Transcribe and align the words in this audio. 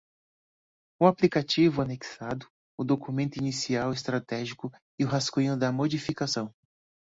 O 0.99 1.05
aplicativo, 1.05 1.79
anexado, 1.79 2.47
o 2.75 2.83
Documento 2.83 3.35
Inicial 3.37 3.93
Estratégico 3.93 4.71
e 4.97 5.05
o 5.05 5.07
rascunho 5.07 5.55
da 5.55 5.71
Modificação. 5.71 6.51